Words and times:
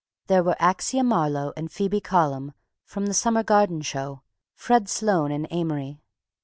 There 0.25 0.41
were 0.41 0.55
Axia 0.59 1.05
Marlowe 1.05 1.53
and 1.55 1.71
Phoebe 1.71 2.01
Column, 2.01 2.53
from 2.83 3.05
the 3.05 3.13
Summer 3.13 3.43
Garden 3.43 3.81
show, 3.83 4.23
Fred 4.55 4.89
Sloane 4.89 5.31
and 5.31 5.45
Amory. 5.51 6.01